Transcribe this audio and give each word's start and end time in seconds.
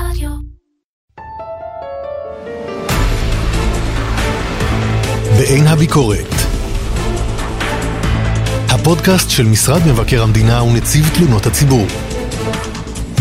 רדיו. 0.00 0.30
בעין 5.38 5.66
הביקורת. 5.66 6.34
הפודקאסט 8.68 9.30
של 9.30 9.44
משרד 9.44 9.80
מבקר 9.86 10.22
המדינה 10.22 10.62
ונציב 10.62 11.10
תלונות 11.14 11.46
הציבור. 11.46 11.86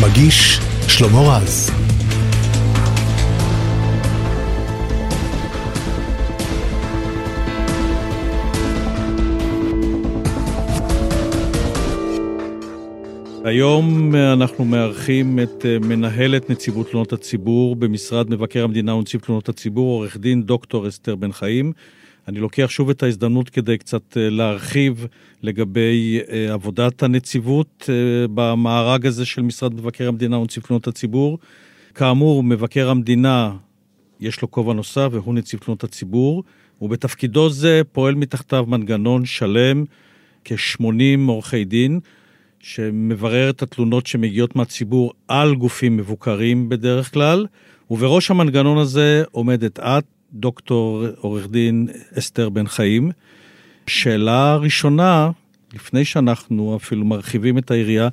מגיש 0.01 0.59
שלמה 0.87 1.19
רז. 1.19 1.71
היום 13.45 14.15
אה, 14.15 14.33
אנחנו 14.33 14.65
מארחים 14.65 15.39
את 15.39 15.65
אה, 15.65 15.79
מנהלת 15.79 16.49
נציבות 16.49 16.89
תלונות 16.89 17.13
הציבור 17.13 17.75
במשרד 17.75 18.29
מבקר 18.29 18.63
המדינה 18.63 18.95
ונציב 18.95 19.21
תלונות 19.21 19.49
הציבור, 19.49 19.91
עורך 19.91 20.17
דין 20.17 20.43
דוקטור 20.43 20.87
אסתר 20.87 21.15
בן 21.15 21.31
חיים. 21.31 21.71
אני 22.27 22.39
לוקח 22.39 22.65
שוב 22.69 22.89
את 22.89 23.03
ההזדמנות 23.03 23.49
כדי 23.49 23.77
קצת 23.77 24.17
אה, 24.17 24.29
להרחיב 24.29 25.07
לגבי 25.41 26.19
עבודת 26.49 27.03
הנציבות 27.03 27.89
במארג 28.33 29.05
הזה 29.05 29.25
של 29.25 29.41
משרד 29.41 29.73
מבקר 29.73 30.07
המדינה 30.07 30.37
ונציב 30.37 30.63
תלונות 30.63 30.87
הציבור. 30.87 31.39
כאמור, 31.95 32.43
מבקר 32.43 32.89
המדינה, 32.89 33.51
יש 34.19 34.41
לו 34.41 34.51
כובע 34.51 34.73
נוסף 34.73 35.07
והוא 35.11 35.33
נציב 35.33 35.59
תלונות 35.59 35.83
הציבור, 35.83 36.43
ובתפקידו 36.81 37.49
זה 37.49 37.81
פועל 37.91 38.15
מתחתיו 38.15 38.65
מנגנון 38.67 39.25
שלם, 39.25 39.85
כ-80 40.45 41.27
עורכי 41.27 41.65
דין. 41.65 41.99
שמברר 42.67 43.49
את 43.49 43.61
התלונות 43.61 44.07
שמגיעות 44.07 44.55
מהציבור 44.55 45.13
על 45.27 45.55
גופים 45.55 45.97
מבוקרים 45.97 46.69
בדרך 46.69 47.13
כלל, 47.13 47.45
ובראש 47.91 48.31
המנגנון 48.31 48.77
הזה 48.77 49.23
עומדת 49.31 49.79
את, 49.79 50.03
דוקטור 50.33 51.05
עורך 51.17 51.47
דין 51.47 51.87
אסתר 52.17 52.49
בן 52.49 52.67
חיים. 52.67 53.11
שאלה 53.87 54.55
ראשונה, 54.55 55.29
לפני 55.73 56.05
שאנחנו 56.05 56.75
אפילו 56.75 57.05
מרחיבים 57.05 57.57
את 57.57 57.71
היריעה, 57.71 58.07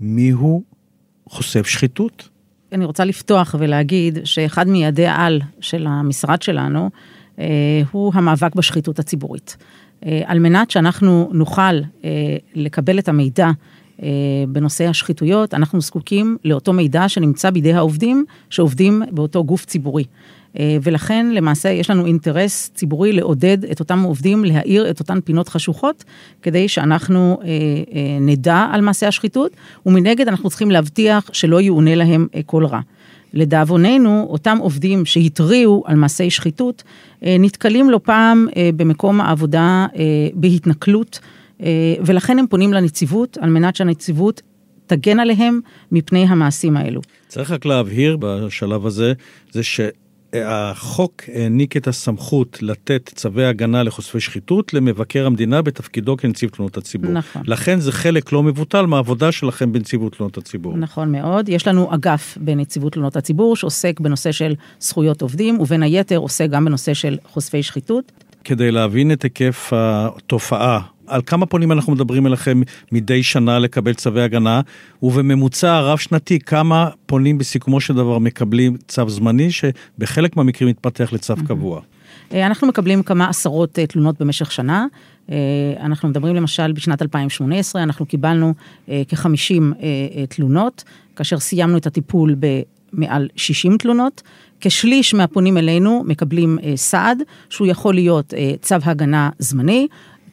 מיהו 0.00 0.62
חושף 1.28 1.66
שחיתות? 1.66 2.28
אני 2.72 2.84
רוצה 2.84 3.04
לפתוח 3.04 3.54
ולהגיד 3.58 4.18
שאחד 4.24 4.68
מיעדי 4.68 5.06
העל 5.06 5.40
של 5.60 5.86
המשרד 5.86 6.42
שלנו 6.42 6.90
אה, 7.38 7.44
הוא 7.90 8.12
המאבק 8.14 8.54
בשחיתות 8.54 8.98
הציבורית. 8.98 9.56
אה, 10.06 10.22
על 10.26 10.38
מנת 10.38 10.70
שאנחנו 10.70 11.30
נוכל 11.32 11.62
אה, 11.62 12.10
לקבל 12.54 12.98
את 12.98 13.08
המידע 13.08 13.50
בנושא 14.48 14.88
השחיתויות, 14.88 15.54
אנחנו 15.54 15.80
זקוקים 15.80 16.36
לאותו 16.44 16.72
מידע 16.72 17.08
שנמצא 17.08 17.50
בידי 17.50 17.72
העובדים 17.72 18.24
שעובדים 18.50 19.02
באותו 19.10 19.44
גוף 19.44 19.64
ציבורי. 19.64 20.04
אה, 20.58 20.76
ולכן 20.82 21.26
למעשה 21.32 21.68
יש 21.68 21.90
לנו 21.90 22.06
אינטרס 22.06 22.70
ציבורי 22.74 23.12
לעודד 23.12 23.64
את 23.64 23.80
אותם 23.80 24.02
עובדים 24.02 24.44
להאיר 24.44 24.90
את 24.90 25.00
אותן 25.00 25.20
פינות 25.20 25.48
חשוכות, 25.48 26.04
כדי 26.42 26.68
שאנחנו 26.68 27.38
אה, 27.44 27.48
נדע 28.20 28.66
על 28.72 28.80
מעשי 28.80 29.06
השחיתות, 29.06 29.52
ומנגד 29.86 30.28
אנחנו 30.28 30.48
צריכים 30.48 30.70
להבטיח 30.70 31.30
שלא 31.32 31.60
יאונה 31.60 31.94
להם 31.94 32.26
כל 32.46 32.66
רע. 32.66 32.80
לדאבוננו, 33.32 34.26
אותם 34.30 34.58
עובדים 34.60 35.04
שהתריעו 35.04 35.84
על 35.86 35.96
מעשי 35.96 36.30
שחיתות, 36.30 36.82
נתקלים 37.22 37.90
לא 37.90 38.00
פעם 38.04 38.46
במקום 38.76 39.20
העבודה 39.20 39.86
בהתנכלות. 40.34 41.20
אה, 41.62 41.94
ולכן 42.06 42.38
הם 42.38 42.46
פונים 42.46 42.72
לנציבות 42.72 43.38
על 43.40 43.50
מנת 43.50 43.76
שהנציבות 43.76 44.42
תגן 44.86 45.20
עליהם 45.20 45.60
מפני 45.92 46.24
המעשים 46.24 46.76
האלו. 46.76 47.00
צריך 47.28 47.50
רק 47.50 47.64
להבהיר 47.64 48.16
בשלב 48.20 48.86
הזה, 48.86 49.12
זה 49.50 49.60
שהחוק 49.62 51.22
העניק 51.34 51.76
את 51.76 51.88
הסמכות 51.88 52.58
לתת 52.62 53.10
צווי 53.14 53.44
הגנה 53.44 53.82
לחושפי 53.82 54.20
שחיתות 54.20 54.74
למבקר 54.74 55.26
המדינה 55.26 55.62
בתפקידו 55.62 56.16
כנציב 56.16 56.50
תלונות 56.50 56.76
הציבור. 56.76 57.10
נכון. 57.10 57.42
לכן 57.46 57.80
זה 57.80 57.92
חלק 57.92 58.32
לא 58.32 58.42
מבוטל 58.42 58.86
מהעבודה 58.86 59.32
שלכם 59.32 59.72
בנציבות 59.72 60.16
תלונות 60.16 60.38
הציבור. 60.38 60.76
נכון 60.76 61.12
מאוד. 61.12 61.48
יש 61.48 61.68
לנו 61.68 61.94
אגף 61.94 62.38
בנציבות 62.40 62.92
תלונות 62.92 63.16
הציבור 63.16 63.56
שעוסק 63.56 64.00
בנושא 64.00 64.32
של 64.32 64.54
זכויות 64.80 65.22
עובדים, 65.22 65.60
ובין 65.60 65.82
היתר 65.82 66.16
עוסק 66.16 66.50
גם 66.50 66.64
בנושא 66.64 66.94
של 66.94 67.18
חושפי 67.24 67.62
שחיתות. 67.62 68.12
כדי 68.44 68.70
להבין 68.70 69.12
את 69.12 69.22
היקף 69.22 69.72
התופעה 69.72 70.80
על 71.06 71.20
כמה 71.26 71.46
פונים 71.46 71.72
אנחנו 71.72 71.92
מדברים 71.92 72.26
אליכם 72.26 72.60
מדי 72.92 73.22
שנה 73.22 73.58
לקבל 73.58 73.94
צווי 73.94 74.22
הגנה, 74.22 74.60
ובממוצע 75.02 75.74
הרב-שנתי 75.74 76.38
כמה 76.38 76.88
פונים 77.06 77.38
בסיכומו 77.38 77.80
של 77.80 77.94
דבר 77.94 78.18
מקבלים 78.18 78.76
צו 78.88 79.08
זמני, 79.08 79.48
שבחלק 79.50 80.36
מהמקרים 80.36 80.70
מתפתח 80.70 81.12
לצו 81.12 81.34
קבוע. 81.46 81.80
אה, 82.32 82.46
אנחנו 82.46 82.66
מקבלים 82.66 83.02
כמה 83.02 83.28
עשרות 83.28 83.78
אה, 83.78 83.86
תלונות 83.86 84.20
במשך 84.20 84.52
שנה. 84.52 84.86
אה, 85.30 85.36
אנחנו 85.80 86.08
מדברים 86.08 86.36
למשל 86.36 86.72
בשנת 86.72 87.02
2018, 87.02 87.82
אנחנו 87.82 88.06
קיבלנו 88.06 88.54
כ-50 88.86 89.62
תלונות, 90.28 90.84
כאשר 91.16 91.38
סיימנו 91.38 91.76
את 91.76 91.86
הטיפול 91.86 92.36
במעל 92.92 93.28
60 93.36 93.76
תלונות. 93.78 94.22
כשליש 94.60 95.14
מהפונים 95.14 95.58
אלינו 95.58 96.02
מקבלים 96.06 96.58
סעד, 96.76 97.18
שהוא 97.50 97.66
יכול 97.66 97.94
להיות 97.94 98.34
צו 98.62 98.74
הגנה 98.82 99.30
זמני, 99.38 99.86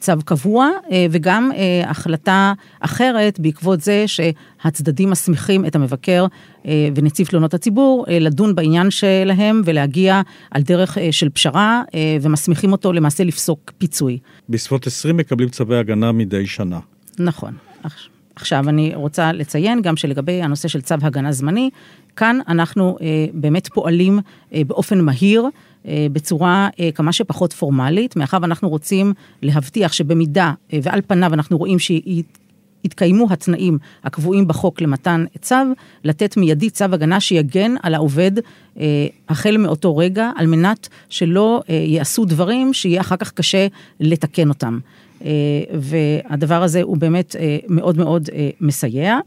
צו 0.03 0.13
קבוע 0.25 0.69
אה, 0.91 1.05
וגם 1.11 1.51
אה, 1.55 1.89
החלטה 1.89 2.53
אחרת 2.79 3.39
בעקבות 3.39 3.81
זה 3.81 4.05
שהצדדים 4.07 5.09
מסמיכים 5.09 5.65
את 5.65 5.75
המבקר 5.75 6.25
אה, 6.65 6.89
ונציב 6.95 7.27
תלונות 7.27 7.53
הציבור 7.53 8.05
לדון 8.09 8.55
בעניין 8.55 8.91
שלהם 8.91 9.61
ולהגיע 9.65 10.21
על 10.51 10.61
דרך 10.61 10.97
של 11.11 11.29
פשרה 11.29 11.81
ומסמיכים 12.21 12.71
אותו 12.71 12.93
למעשה 12.93 13.23
לפסוק 13.23 13.71
פיצוי. 13.77 14.19
בסביבות 14.49 14.87
20 14.87 15.17
מקבלים 15.17 15.49
צווי 15.49 15.77
הגנה 15.77 16.11
מדי 16.11 16.47
שנה. 16.47 16.79
נכון. 17.19 17.53
עכשיו 18.35 18.69
אני 18.69 18.91
רוצה 18.95 19.31
לציין 19.31 19.81
גם 19.81 19.95
שלגבי 19.95 20.41
הנושא 20.41 20.67
של 20.67 20.81
צו 20.81 20.95
הגנה 21.01 21.31
זמני, 21.31 21.69
כאן 22.15 22.39
אנחנו 22.47 22.97
באמת 23.33 23.67
פועלים 23.67 24.19
באופן 24.51 25.01
מהיר. 25.01 25.43
אה, 25.87 26.07
בצורה 26.11 26.69
אה, 26.79 26.89
כמה 26.91 27.13
שפחות 27.13 27.53
פורמלית, 27.53 28.15
מאחר 28.15 28.37
ואנחנו 28.41 28.69
רוצים 28.69 29.13
להבטיח 29.41 29.93
שבמידה 29.93 30.53
אה, 30.73 30.79
ועל 30.83 31.01
פניו 31.07 31.33
אנחנו 31.33 31.57
רואים 31.57 31.77
שהתקיימו 31.79 33.27
התנאים 33.29 33.77
הקבועים 34.03 34.47
בחוק 34.47 34.81
למתן 34.81 35.25
צו, 35.41 35.55
לתת 36.03 36.37
מיידי 36.37 36.69
צו 36.69 36.85
הגנה 36.85 37.19
שיגן 37.19 37.75
על 37.83 37.95
העובד 37.95 38.31
החל 39.29 39.57
מאותו 39.57 39.97
רגע, 39.97 40.31
על 40.35 40.47
מנת 40.47 40.87
שלא 41.09 41.61
יעשו 41.69 42.25
דברים 42.25 42.73
שיהיה 42.73 43.01
אחר 43.01 43.15
כך 43.15 43.31
קשה 43.31 43.67
לתקן 43.99 44.49
אותם. 44.49 44.79
והדבר 45.79 46.63
הזה 46.63 46.81
הוא 46.81 46.97
באמת 46.97 47.35
מאוד 47.69 47.97
מאוד 47.97 48.29
מסייע. 48.61 49.19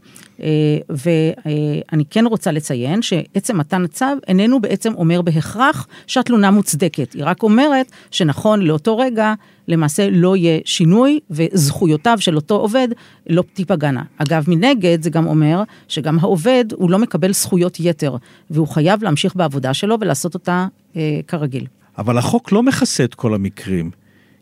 ואני 0.89 2.05
כן 2.09 2.25
רוצה 2.25 2.51
לציין 2.51 3.01
שעצם 3.01 3.57
מתן 3.57 3.83
הצו 3.83 4.05
איננו 4.27 4.61
בעצם 4.61 4.93
אומר 4.93 5.21
בהכרח 5.21 5.87
שהתלונה 6.07 6.51
מוצדקת, 6.51 7.13
היא 7.13 7.23
רק 7.25 7.43
אומרת 7.43 7.91
שנכון 8.11 8.61
לאותו 8.61 8.97
רגע 8.97 9.33
למעשה 9.67 10.09
לא 10.11 10.35
יהיה 10.35 10.59
שינוי 10.65 11.19
וזכויותיו 11.29 12.17
של 12.19 12.35
אותו 12.35 12.55
עובד 12.55 12.87
לא 13.29 13.43
תיפגענה. 13.53 14.03
אגב, 14.17 14.43
מנגד 14.47 15.03
זה 15.03 15.09
גם 15.09 15.27
אומר 15.27 15.63
שגם 15.87 16.19
העובד 16.19 16.65
הוא 16.73 16.89
לא 16.89 16.99
מקבל 16.99 17.33
זכויות 17.33 17.79
יתר 17.79 18.15
והוא 18.49 18.67
חייב 18.67 19.03
להמשיך 19.03 19.35
בעבודה 19.35 19.73
שלו 19.73 19.97
ולעשות 20.01 20.33
אותה 20.33 20.67
אה, 20.95 21.19
כרגיל. 21.27 21.65
אבל 21.97 22.17
החוק 22.17 22.51
לא 22.51 22.63
מכסה 22.63 23.03
את 23.03 23.15
כל 23.15 23.33
המקרים. 23.33 23.91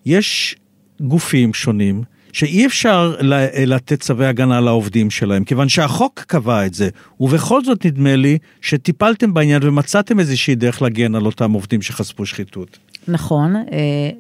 יש 0.06 0.56
גופים 1.02 1.54
שונים 1.54 2.04
שאי 2.36 2.66
אפשר 2.66 3.16
לתת 3.66 4.00
צווי 4.00 4.26
הגנה 4.26 4.62
לעובדים 4.62 5.10
שלהם, 5.10 5.44
כיוון 5.44 5.70
שהחוק 5.70 6.20
קבע 6.28 6.66
את 6.66 6.74
זה, 6.74 6.90
ובכל 7.20 7.64
זאת 7.64 7.86
נדמה 7.86 8.16
לי 8.16 8.38
שטיפלתם 8.62 9.34
בעניין 9.34 9.62
ומצאתם 9.64 10.20
איזושהי 10.20 10.56
דרך 10.56 10.82
להגן 10.82 11.16
על 11.16 11.26
אותם 11.26 11.52
עובדים 11.52 11.82
שחשפו 11.82 12.26
שחיתות. 12.26 12.78
נכון, 13.08 13.56
אה, 13.56 13.62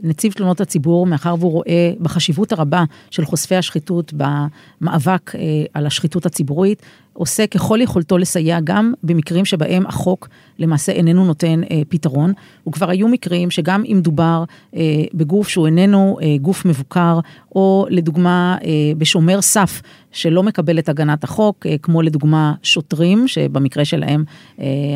נציב 0.03 0.33
תלונות 0.33 0.61
הציבור, 0.61 1.05
מאחר 1.05 1.35
והוא 1.39 1.51
רואה 1.51 1.91
בחשיבות 1.99 2.51
הרבה 2.51 2.83
של 3.11 3.25
חושפי 3.25 3.55
השחיתות 3.55 4.13
במאבק 4.13 5.35
אה, 5.35 5.41
על 5.73 5.85
השחיתות 5.85 6.25
הציבורית, 6.25 6.81
עושה 7.17 7.47
ככל 7.47 7.79
יכולתו 7.81 8.17
לסייע 8.17 8.59
גם 8.63 8.93
במקרים 9.03 9.45
שבהם 9.45 9.85
החוק 9.87 10.27
למעשה 10.59 10.91
איננו 10.91 11.25
נותן 11.25 11.61
אה, 11.71 11.81
פתרון. 11.89 12.33
וכבר 12.67 12.89
היו 12.89 13.07
מקרים 13.07 13.51
שגם 13.51 13.83
אם 13.85 13.99
דובר 14.01 14.43
אה, 14.75 14.81
בגוף 15.13 15.47
שהוא 15.47 15.65
איננו 15.65 16.17
אה, 16.21 16.35
גוף 16.41 16.65
מבוקר, 16.65 17.19
או 17.55 17.85
לדוגמה 17.89 18.57
אה, 18.63 18.69
בשומר 18.97 19.41
סף 19.41 19.81
שלא 20.15 20.43
מקבל 20.43 20.79
את 20.79 20.89
הגנת 20.89 21.23
החוק, 21.23 21.65
כמו 21.81 22.01
לדוגמה 22.01 22.53
שוטרים, 22.63 23.27
שבמקרה 23.27 23.85
שלהם 23.85 24.23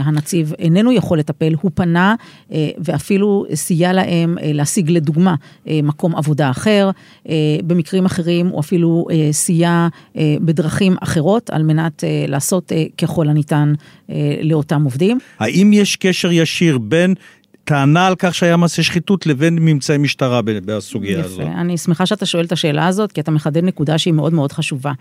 הנציב 0.01 0.53
איננו 0.59 0.91
יכול 0.91 1.19
לטפל, 1.19 1.53
הוא 1.61 1.71
פנה 1.73 2.15
ואפילו 2.77 3.45
סייע 3.53 3.93
להם 3.93 4.37
להשיג 4.43 4.91
לדוגמה 4.91 5.35
מקום 5.65 6.15
עבודה 6.15 6.49
אחר, 6.49 6.89
במקרים 7.63 8.05
אחרים 8.05 8.47
הוא 8.47 8.59
אפילו 8.59 9.07
סייע 9.31 9.87
בדרכים 10.15 10.95
אחרות 11.01 11.49
על 11.49 11.63
מנת 11.63 12.03
לעשות 12.27 12.71
ככל 12.97 13.29
הניתן 13.29 13.73
לאותם 14.41 14.83
עובדים. 14.83 15.19
האם 15.39 15.71
יש 15.73 15.95
קשר 15.95 16.31
ישיר 16.31 16.77
בין 16.77 17.13
טענה 17.69 18.07
על 18.07 18.15
כך 18.19 18.35
שהיה 18.35 18.57
מעשה 18.57 18.83
שחיתות 18.83 19.25
לבין 19.25 19.55
ממצאי 19.59 19.97
משטרה 19.97 20.41
בסוגיה 20.41 21.23
הזאת. 21.25 21.39
יפה, 21.39 21.51
אני 21.51 21.77
שמחה 21.77 22.05
שאתה 22.05 22.25
שואל 22.25 22.45
את 22.45 22.51
השאלה 22.51 22.87
הזאת, 22.87 23.11
כי 23.11 23.21
אתה 23.21 23.31
מחדד 23.31 23.63
נקודה 23.63 23.97
שהיא 23.97 24.13
מאוד 24.13 24.33
מאוד 24.33 24.51
חשובה. 24.51 24.91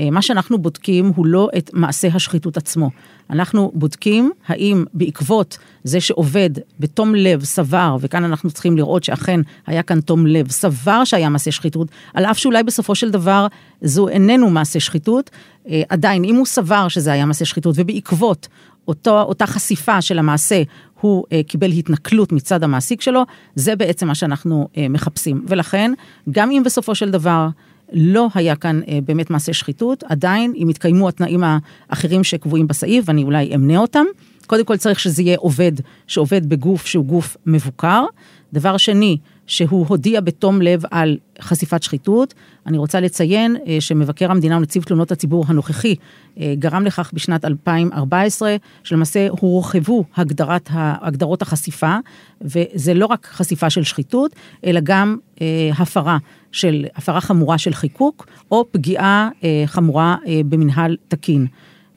אה, 0.00 0.10
מה 0.10 0.22
שאנחנו 0.22 0.58
בודקים 0.58 1.12
הוא 1.16 1.26
לא 1.26 1.48
את 1.58 1.70
מעשה 1.72 2.08
השחיתות 2.14 2.56
עצמו. 2.56 2.90
אנחנו 3.30 3.72
בודקים 3.74 4.30
האם 4.46 4.84
בעקבות 4.94 5.58
זה 5.84 6.00
שעובד 6.00 6.50
בתום 6.80 7.14
לב 7.14 7.44
סבר, 7.44 7.96
וכאן 8.00 8.24
אנחנו 8.24 8.50
צריכים 8.50 8.76
לראות 8.76 9.04
שאכן 9.04 9.40
היה 9.66 9.82
כאן 9.82 10.00
תום 10.00 10.26
לב, 10.26 10.50
סבר 10.50 11.04
שהיה 11.04 11.28
מעשה 11.28 11.50
שחיתות, 11.50 11.88
על 12.14 12.24
אף 12.24 12.38
שאולי 12.38 12.62
בסופו 12.62 12.94
של 12.94 13.10
דבר 13.10 13.46
זו 13.82 14.08
איננו 14.08 14.50
מעשה 14.50 14.80
שחיתות, 14.80 15.30
אה, 15.68 15.82
עדיין 15.88 16.24
אם 16.24 16.34
הוא 16.34 16.46
סבר 16.46 16.88
שזה 16.88 17.12
היה 17.12 17.26
מעשה 17.26 17.44
שחיתות 17.44 17.74
ובעקבות 17.78 18.48
אותו, 18.88 19.22
אותה 19.22 19.46
חשיפה 19.46 20.02
של 20.02 20.18
המעשה, 20.18 20.62
הוא 21.00 21.24
אה, 21.32 21.40
קיבל 21.46 21.70
התנכלות 21.70 22.32
מצד 22.32 22.62
המעסיק 22.62 23.00
שלו, 23.00 23.22
זה 23.54 23.76
בעצם 23.76 24.06
מה 24.06 24.14
שאנחנו 24.14 24.68
אה, 24.76 24.88
מחפשים. 24.90 25.44
ולכן, 25.48 25.92
גם 26.30 26.50
אם 26.50 26.62
בסופו 26.64 26.94
של 26.94 27.10
דבר 27.10 27.48
לא 27.92 28.28
היה 28.34 28.56
כאן 28.56 28.80
אה, 28.88 28.98
באמת 29.04 29.30
מעשה 29.30 29.52
שחיתות, 29.52 30.04
עדיין, 30.08 30.52
אם 30.62 30.70
יתקיימו 30.70 31.08
התנאים 31.08 31.42
האחרים 31.90 32.24
שקבועים 32.24 32.66
בסעיף, 32.66 33.04
ואני 33.08 33.22
אולי 33.22 33.54
אמנה 33.54 33.78
אותם, 33.78 34.04
קודם 34.46 34.64
כל 34.64 34.76
צריך 34.76 35.00
שזה 35.00 35.22
יהיה 35.22 35.36
עובד 35.38 35.72
שעובד 36.06 36.48
בגוף 36.48 36.86
שהוא 36.86 37.04
גוף 37.04 37.36
מבוקר. 37.46 38.04
דבר 38.52 38.76
שני, 38.76 39.16
שהוא 39.46 39.86
הודיע 39.88 40.20
בתום 40.20 40.62
לב 40.62 40.82
על 40.90 41.18
חשיפת 41.40 41.82
שחיתות. 41.82 42.34
אני 42.66 42.78
רוצה 42.78 43.00
לציין 43.00 43.56
אה, 43.66 43.76
שמבקר 43.80 44.30
המדינה 44.30 44.56
ונציב 44.56 44.82
תלונות 44.82 45.12
הציבור 45.12 45.44
הנוכחי 45.48 45.94
אה, 46.40 46.54
גרם 46.58 46.84
לכך 46.84 47.10
בשנת 47.14 47.44
2014, 47.44 48.56
שלמעשה 48.84 49.28
הורחבו 49.30 50.04
הגדרת, 50.16 50.68
הגדרות 50.72 51.42
החשיפה, 51.42 51.96
וזה 52.40 52.94
לא 52.94 53.06
רק 53.06 53.28
חשיפה 53.32 53.70
של 53.70 53.82
שחיתות, 53.82 54.34
אלא 54.66 54.80
גם 54.82 55.16
אה, 55.40 55.70
הפרה 55.78 56.18
של, 56.52 56.86
הפרה 56.94 57.20
חמורה 57.20 57.58
של 57.58 57.74
חיקוק, 57.74 58.26
או 58.50 58.64
פגיעה 58.70 59.28
חמורה 59.66 60.16
במנהל 60.48 60.96
תקין. 61.08 61.46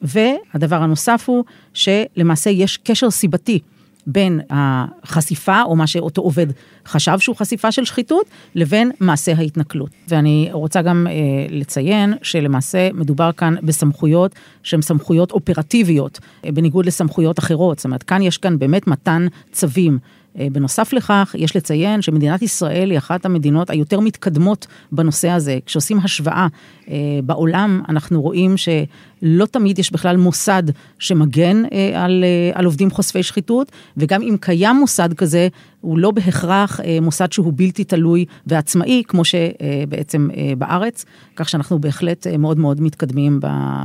והדבר 0.02 0.76
הנוסף 0.76 1.24
הוא 1.26 1.44
שלמעשה 1.74 2.50
יש 2.50 2.76
קשר 2.76 3.10
סיבתי 3.10 3.60
בין 4.06 4.40
החשיפה, 4.50 5.62
או 5.62 5.76
מה 5.76 5.86
שאותו 5.86 6.22
עובד 6.22 6.46
חשב 6.86 7.18
שהוא 7.18 7.36
חשיפה 7.36 7.72
של 7.72 7.84
שחיתות, 7.84 8.26
לבין 8.54 8.90
מעשה 9.00 9.32
ההתנכלות. 9.36 9.90
ואני 10.08 10.48
רוצה 10.52 10.82
גם 10.82 11.06
אה, 11.10 11.12
לציין 11.50 12.14
שלמעשה 12.22 12.88
מדובר 12.94 13.32
כאן 13.32 13.54
בסמכויות 13.62 14.34
שהן 14.62 14.82
סמכויות 14.82 15.32
אופרטיביות, 15.32 16.18
אה, 16.44 16.52
בניגוד 16.52 16.86
לסמכויות 16.86 17.38
אחרות. 17.38 17.78
זאת 17.78 17.84
אומרת, 17.84 18.02
כאן 18.02 18.22
יש 18.22 18.38
כאן 18.38 18.58
באמת 18.58 18.86
מתן 18.86 19.26
צווים. 19.52 19.98
אה, 20.38 20.46
בנוסף 20.52 20.92
לכך, 20.92 21.34
יש 21.38 21.56
לציין 21.56 22.02
שמדינת 22.02 22.42
ישראל 22.42 22.90
היא 22.90 22.98
אחת 22.98 23.24
המדינות 23.26 23.70
היותר 23.70 24.00
מתקדמות 24.00 24.66
בנושא 24.92 25.30
הזה. 25.30 25.58
כשעושים 25.66 25.98
השוואה 25.98 26.46
אה, 26.90 26.96
בעולם, 27.24 27.82
אנחנו 27.88 28.22
רואים 28.22 28.54
שלא 28.56 29.46
תמיד 29.46 29.78
יש 29.78 29.92
בכלל 29.92 30.16
מוסד 30.16 30.62
שמגן 30.98 31.62
אה, 31.72 32.04
על, 32.04 32.24
על 32.54 32.64
עובדים 32.64 32.90
חושפי 32.90 33.22
שחיתות, 33.22 33.72
וגם 33.96 34.22
אם 34.22 34.36
קיים 34.40 34.76
מוסד 34.76 35.14
כזה, 35.14 35.48
הוא 35.80 35.98
לא 35.98 36.10
בהכרח 36.10 36.80
מוסד 37.02 37.32
שהוא 37.32 37.52
בלתי 37.56 37.84
תלוי 37.84 38.24
ועצמאי, 38.46 39.02
כמו 39.08 39.22
שבעצם 39.24 40.28
בארץ, 40.58 41.04
כך 41.36 41.48
שאנחנו 41.48 41.78
בהחלט 41.78 42.26
מאוד 42.26 42.58
מאוד 42.58 42.80
מתקדמים 42.80 43.40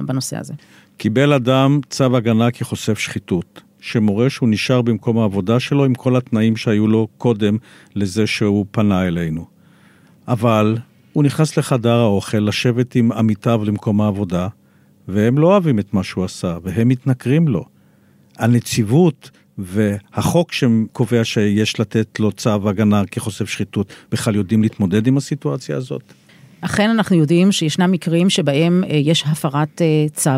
בנושא 0.06 0.38
הזה. 0.38 0.53
קיבל 0.97 1.33
אדם 1.33 1.80
צו 1.89 2.18
הגנה 2.18 2.51
כחושף 2.51 3.00
שחיתות. 3.00 3.62
שמורה 3.85 4.29
שהוא 4.29 4.49
נשאר 4.49 4.81
במקום 4.81 5.17
העבודה 5.17 5.59
שלו 5.59 5.85
עם 5.85 5.93
כל 5.93 6.15
התנאים 6.15 6.55
שהיו 6.55 6.87
לו 6.87 7.07
קודם 7.17 7.57
לזה 7.95 8.27
שהוא 8.27 8.65
פנה 8.71 9.07
אלינו. 9.07 9.45
אבל 10.27 10.77
הוא 11.13 11.23
נכנס 11.23 11.57
לחדר 11.57 11.95
האוכל 11.95 12.37
לשבת 12.37 12.95
עם 12.95 13.11
עמיתיו 13.11 13.61
למקום 13.65 14.01
העבודה, 14.01 14.47
והם 15.07 15.37
לא 15.37 15.47
אוהבים 15.47 15.79
את 15.79 15.93
מה 15.93 16.03
שהוא 16.03 16.25
עשה, 16.25 16.57
והם 16.63 16.87
מתנכרים 16.87 17.47
לו. 17.47 17.65
הנציבות 18.37 19.31
והחוק 19.57 20.53
שקובע 20.53 21.23
שיש 21.23 21.79
לתת 21.79 22.19
לו 22.19 22.31
צו 22.31 22.69
הגנה 22.69 23.05
כחושף 23.05 23.49
שחיתות, 23.49 23.93
בכלל 24.11 24.35
יודעים 24.35 24.63
להתמודד 24.63 25.07
עם 25.07 25.17
הסיטואציה 25.17 25.77
הזאת? 25.77 26.13
אכן 26.62 26.90
אנחנו 26.90 27.16
יודעים 27.16 27.52
שישנם 27.52 27.92
מקרים 27.92 28.30
שבהם 28.30 28.84
אה, 28.90 28.96
יש 28.96 29.24
הפרת 29.28 29.81
אה, 29.81 30.06
צו. 30.13 30.30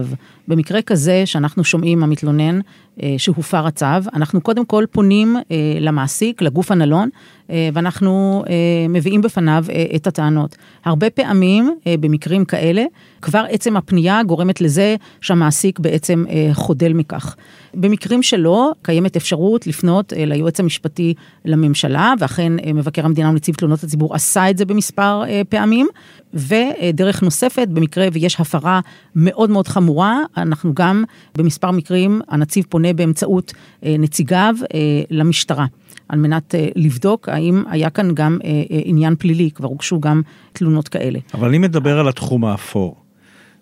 במקרה 0.47 0.81
כזה 0.81 1.25
שאנחנו 1.25 1.63
שומעים 1.63 2.03
המתלונן 2.03 2.59
אה, 3.03 3.15
שהופר 3.17 3.67
הצו, 3.67 3.85
אנחנו 4.13 4.41
קודם 4.41 4.65
כל 4.65 4.83
פונים 4.91 5.37
למעסיק, 5.79 6.41
לגוף 6.41 6.71
הנלון, 6.71 7.09
ואנחנו 7.49 8.43
מביאים 8.89 9.21
בפניו 9.21 9.65
את 9.95 10.07
הטענות. 10.07 10.55
הרבה 10.85 11.09
פעמים 11.09 11.75
במקרים 11.99 12.45
כאלה, 12.45 12.83
כבר 13.21 13.45
עצם 13.49 13.77
הפנייה 13.77 14.23
גורמת 14.23 14.61
לזה 14.61 14.95
שהמעסיק 15.21 15.79
בעצם 15.79 16.25
חודל 16.53 16.93
מכך. 16.93 17.35
במקרים 17.73 18.23
שלא, 18.23 18.71
קיימת 18.81 19.15
אפשרות 19.15 19.67
לפנות 19.67 20.13
ליועץ 20.17 20.59
המשפטי 20.59 21.13
לממשלה, 21.45 22.13
ואכן 22.19 22.53
מבקר 22.73 23.05
המדינה 23.05 23.29
ונציב 23.29 23.55
תלונות 23.55 23.83
הציבור 23.83 24.15
עשה 24.15 24.49
את 24.49 24.57
זה 24.57 24.65
במספר 24.65 25.23
פעמים. 25.49 25.87
ודרך 26.33 27.23
נוספת, 27.23 27.67
במקרה 27.67 28.07
ויש 28.13 28.39
הפרה 28.39 28.79
מאוד 29.15 29.49
מאוד 29.49 29.67
חמורה, 29.67 30.19
אנחנו 30.37 30.73
גם 30.73 31.03
במספר 31.37 31.71
מקרים, 31.71 32.21
הנציב 32.27 32.65
פונה 32.69 32.93
באמצעות 32.93 33.53
אה, 33.83 33.95
נציגיו 33.99 34.55
אה, 34.73 34.79
למשטרה. 35.09 35.65
על 36.09 36.19
מנת 36.19 36.55
uh, 36.55 36.57
לבדוק 36.75 37.29
האם 37.29 37.63
היה 37.69 37.89
כאן 37.89 38.13
גם 38.13 38.37
uh, 38.41 38.43
uh, 38.43 38.47
עניין 38.69 39.15
פלילי, 39.15 39.51
כבר 39.51 39.67
הוגשו 39.67 39.99
גם 39.99 40.21
תלונות 40.53 40.87
כאלה. 40.87 41.19
אבל 41.33 41.47
אני 41.47 41.57
מדבר 41.57 41.99
על 41.99 42.07
התחום 42.07 42.45
האפור. 42.45 42.95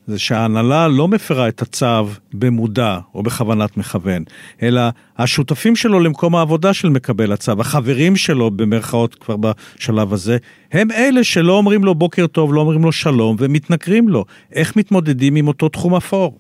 זה 0.08 0.20
שההנהלה 0.20 0.88
לא 0.88 1.08
מפרה 1.08 1.48
את 1.48 1.62
הצו 1.62 2.08
במודע 2.34 3.00
או 3.16 3.24
בכוונת 3.24 3.78
מכוון, 3.78 4.24
אלא 4.62 4.82
השותפים 5.18 5.76
שלו 5.76 6.00
למקום 6.00 6.36
העבודה 6.36 6.74
של 6.74 6.90
מקבל 6.90 7.32
הצו, 7.32 7.52
החברים 7.60 8.16
שלו 8.16 8.52
במרכאות 8.52 9.16
כבר 9.16 9.36
בשלב 9.38 10.14
הזה, 10.14 10.38
הם 10.72 10.92
אלה 10.92 11.24
שלא 11.24 11.54
אומרים 11.54 11.84
לו 11.84 11.96
בוקר 11.96 12.28
טוב, 12.28 12.54
לא 12.54 12.62
אומרים 12.62 12.84
לו 12.84 12.92
שלום 12.92 13.36
ומתנכרים 13.40 14.10
לו. 14.10 14.26
איך 14.54 14.76
מתמודדים 14.76 15.36
עם 15.36 15.48
אותו 15.48 15.70
תחום 15.70 15.96
אפור? 15.96 16.40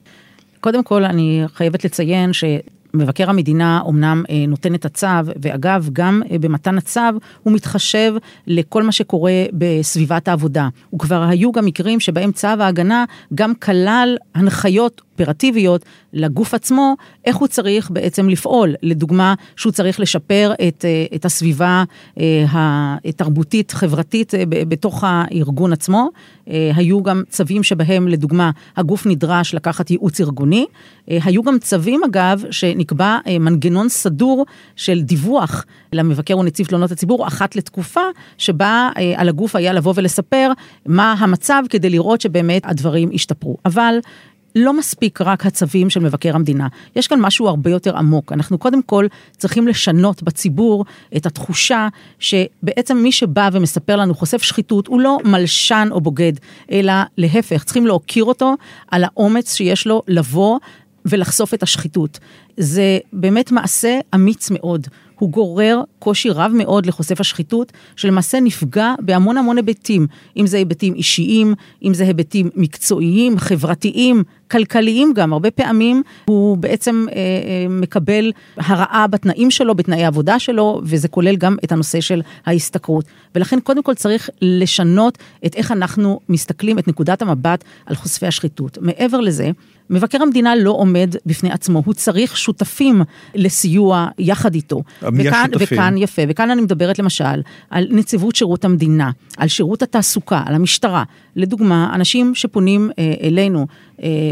קודם 0.59 0.83
כל 0.83 1.03
אני 1.03 1.43
חייבת 1.53 1.85
לציין 1.85 2.33
ש... 2.33 2.43
מבקר 2.95 3.29
המדינה 3.29 3.81
אומנם 3.85 4.23
אה, 4.29 4.45
נותן 4.47 4.75
את 4.75 4.85
הצו, 4.85 5.07
ואגב, 5.41 5.89
גם 5.93 6.21
אה, 6.31 6.37
במתן 6.39 6.77
הצו 6.77 7.01
הוא 7.43 7.53
מתחשב 7.53 8.13
לכל 8.47 8.83
מה 8.83 8.91
שקורה 8.91 9.43
בסביבת 9.53 10.27
העבודה. 10.27 10.69
וכבר 10.95 11.23
היו 11.23 11.51
גם 11.51 11.65
מקרים 11.65 11.99
שבהם 11.99 12.31
צו 12.31 12.47
ההגנה 12.47 13.05
גם 13.35 13.55
כלל 13.55 14.17
הנחיות 14.35 15.01
אופרטיביות 15.19 15.85
לגוף 16.13 16.53
עצמו, 16.53 16.95
איך 17.25 17.35
הוא 17.35 17.47
צריך 17.47 17.91
בעצם 17.91 18.29
לפעול. 18.29 18.75
לדוגמה, 18.81 19.33
שהוא 19.55 19.71
צריך 19.73 19.99
לשפר 19.99 20.53
את, 20.67 20.85
אה, 20.85 21.05
את 21.15 21.25
הסביבה 21.25 21.83
התרבותית-חברתית 23.05 24.33
בתוך 24.49 25.03
הארגון 25.07 25.73
עצמו. 25.73 26.09
היו 26.47 27.03
גם 27.03 27.23
צווים 27.29 27.63
שבהם, 27.63 28.07
לדוגמה, 28.07 28.51
הגוף 28.77 29.05
נדרש 29.05 29.53
לקחת 29.53 29.91
ייעוץ 29.91 30.21
ארגוני. 30.21 30.65
היו 31.07 31.43
גם 31.43 31.59
צווים, 31.59 32.01
אגב, 32.03 32.43
שנ... 32.51 32.75
נקבע 32.85 33.17
אה, 33.27 33.39
מנגנון 33.39 33.89
סדור 33.89 34.45
של 34.75 35.01
דיווח 35.01 35.65
למבקר 35.93 36.37
ונציב 36.37 36.67
תלונות 36.67 36.91
הציבור 36.91 37.27
אחת 37.27 37.55
לתקופה, 37.55 38.01
שבה 38.37 38.89
אה, 38.97 39.13
על 39.15 39.29
הגוף 39.29 39.55
היה 39.55 39.73
לבוא 39.73 39.93
ולספר 39.95 40.51
מה 40.85 41.15
המצב 41.19 41.63
כדי 41.69 41.89
לראות 41.89 42.21
שבאמת 42.21 42.61
הדברים 42.65 43.09
השתפרו. 43.13 43.57
אבל 43.65 43.97
לא 44.55 44.73
מספיק 44.73 45.21
רק 45.21 45.45
הצווים 45.45 45.89
של 45.89 45.99
מבקר 45.99 46.35
המדינה, 46.35 46.67
יש 46.95 47.07
כאן 47.07 47.19
משהו 47.19 47.47
הרבה 47.47 47.69
יותר 47.69 47.97
עמוק. 47.97 48.31
אנחנו 48.31 48.57
קודם 48.57 48.81
כל 48.81 49.07
צריכים 49.37 49.67
לשנות 49.67 50.23
בציבור 50.23 50.85
את 51.17 51.25
התחושה 51.25 51.87
שבעצם 52.19 52.97
מי 52.97 53.11
שבא 53.11 53.49
ומספר 53.51 53.95
לנו 53.95 54.15
חושף 54.15 54.41
שחיתות 54.41 54.87
הוא 54.87 55.01
לא 55.01 55.17
מלשן 55.23 55.87
או 55.91 56.01
בוגד, 56.01 56.33
אלא 56.71 56.93
להפך, 57.17 57.63
צריכים 57.63 57.87
להוקיר 57.87 58.23
אותו 58.23 58.53
על 58.91 59.03
האומץ 59.03 59.55
שיש 59.55 59.87
לו 59.87 60.01
לבוא 60.07 60.59
ולחשוף 61.05 61.53
את 61.53 61.63
השחיתות. 61.63 62.19
זה 62.57 62.97
באמת 63.13 63.51
מעשה 63.51 63.99
אמיץ 64.15 64.51
מאוד. 64.51 64.87
הוא 65.19 65.29
גורר 65.29 65.81
קושי 65.99 66.29
רב 66.29 66.51
מאוד 66.55 66.85
לחושף 66.85 67.19
השחיתות, 67.19 67.71
שלמעשה 67.95 68.39
נפגע 68.39 68.93
בהמון 68.99 69.37
המון 69.37 69.57
היבטים, 69.57 70.07
אם 70.37 70.47
זה 70.47 70.57
היבטים 70.57 70.93
אישיים, 70.93 71.53
אם 71.83 71.93
זה 71.93 72.03
היבטים 72.03 72.49
מקצועיים, 72.55 73.37
חברתיים, 73.37 74.23
כלכליים 74.51 75.13
גם, 75.13 75.33
הרבה 75.33 75.51
פעמים 75.51 76.01
הוא 76.25 76.57
בעצם 76.57 77.05
אה, 77.11 77.15
אה, 77.15 77.67
מקבל 77.69 78.31
הרעה 78.57 79.07
בתנאים 79.07 79.51
שלו, 79.51 79.75
בתנאי 79.75 80.03
העבודה 80.03 80.39
שלו, 80.39 80.81
וזה 80.83 81.07
כולל 81.07 81.35
גם 81.35 81.55
את 81.63 81.71
הנושא 81.71 82.01
של 82.01 82.21
ההשתכרות. 82.45 83.05
ולכן 83.35 83.59
קודם 83.59 83.83
כל 83.83 83.93
צריך 83.93 84.29
לשנות 84.41 85.17
את 85.45 85.55
איך 85.55 85.71
אנחנו 85.71 86.19
מסתכלים, 86.29 86.79
את 86.79 86.87
נקודת 86.87 87.21
המבט 87.21 87.63
על 87.85 87.95
חושפי 87.95 88.27
השחיתות. 88.27 88.77
מעבר 88.81 89.19
לזה, 89.19 89.51
מבקר 89.89 90.21
המדינה 90.21 90.55
לא 90.55 90.71
עומד 90.71 91.15
בפני 91.25 91.51
עצמו, 91.51 91.81
הוא 91.85 91.93
צריך 91.93 92.37
שותפים 92.37 93.01
לסיוע 93.35 94.07
יחד 94.19 94.55
איתו. 94.55 94.83
וכאן? 95.13 95.49
וכאן 95.59 95.97
יפה, 95.97 96.21
וכאן 96.27 96.51
אני 96.51 96.61
מדברת 96.61 96.99
למשל 96.99 97.41
על 97.69 97.87
נציבות 97.91 98.35
שירות 98.35 98.65
המדינה, 98.65 99.11
על 99.37 99.47
שירות 99.47 99.81
התעסוקה, 99.81 100.43
על 100.45 100.55
המשטרה. 100.55 101.03
לדוגמה, 101.35 101.91
אנשים 101.93 102.35
שפונים 102.35 102.89
אה, 102.99 103.13
אלינו 103.23 103.67